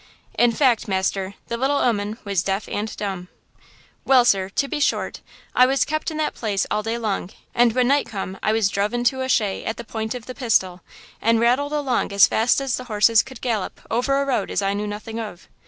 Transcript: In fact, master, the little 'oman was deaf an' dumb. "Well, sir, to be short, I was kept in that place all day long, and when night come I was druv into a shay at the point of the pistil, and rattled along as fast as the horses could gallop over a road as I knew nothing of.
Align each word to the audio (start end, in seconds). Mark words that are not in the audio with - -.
In 0.33 0.51
fact, 0.51 0.87
master, 0.87 1.35
the 1.47 1.57
little 1.57 1.77
'oman 1.77 2.17
was 2.23 2.41
deaf 2.41 2.67
an' 2.67 2.87
dumb. 2.97 3.27
"Well, 4.03 4.25
sir, 4.25 4.49
to 4.49 4.67
be 4.67 4.79
short, 4.79 5.21
I 5.53 5.67
was 5.67 5.85
kept 5.85 6.09
in 6.09 6.17
that 6.17 6.33
place 6.33 6.65
all 6.71 6.81
day 6.81 6.97
long, 6.97 7.29
and 7.53 7.71
when 7.73 7.89
night 7.89 8.07
come 8.07 8.39
I 8.41 8.51
was 8.51 8.69
druv 8.71 8.93
into 8.95 9.21
a 9.21 9.29
shay 9.29 9.63
at 9.63 9.77
the 9.77 9.83
point 9.83 10.15
of 10.15 10.25
the 10.25 10.33
pistil, 10.33 10.81
and 11.21 11.39
rattled 11.39 11.73
along 11.73 12.11
as 12.13 12.25
fast 12.25 12.59
as 12.61 12.77
the 12.77 12.85
horses 12.85 13.21
could 13.21 13.41
gallop 13.41 13.79
over 13.91 14.19
a 14.19 14.25
road 14.25 14.49
as 14.49 14.63
I 14.63 14.73
knew 14.73 14.87
nothing 14.87 15.19
of. 15.19 15.47